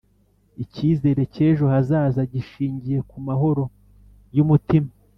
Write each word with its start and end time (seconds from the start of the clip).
Icyizere 0.63 1.21
cy 1.33 1.39
ejo 1.49 1.65
hazaza 1.73 2.21
gishingiye 2.31 2.99
ku 3.09 3.17
mahoro 3.27 3.63
y 4.35 4.39
umutima 4.43 4.91